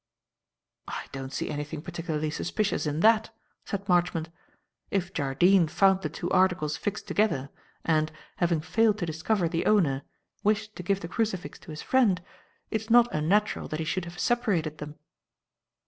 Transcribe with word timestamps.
"I 0.87 1.05
don't 1.11 1.31
see 1.31 1.47
anything 1.51 1.83
particularly 1.83 2.31
suspicious 2.31 2.87
in 2.87 3.01
that," 3.01 3.29
said 3.65 3.87
Marchmont. 3.87 4.29
"If 4.89 5.13
Jardine 5.13 5.67
found 5.67 6.01
the 6.01 6.09
two 6.09 6.27
articles 6.31 6.75
fixed 6.75 7.05
together, 7.07 7.51
and 7.85 8.11
having 8.37 8.61
failed 8.61 8.97
to 8.97 9.05
discover 9.05 9.47
the 9.47 9.67
owner 9.67 10.01
wished 10.43 10.75
to 10.77 10.81
give 10.81 11.01
the 11.01 11.07
crucifix 11.07 11.59
to 11.59 11.69
his 11.69 11.83
friend, 11.83 12.19
it 12.71 12.81
is 12.81 12.89
not 12.89 13.13
unnatural 13.13 13.67
that 13.67 13.79
he 13.79 13.85
should 13.85 14.05
have 14.05 14.17
separated 14.17 14.79
them." 14.79 14.95